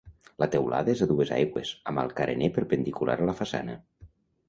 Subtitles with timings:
[0.43, 3.83] La teulada és a dues aigües amb el carener perpendicular a la façana.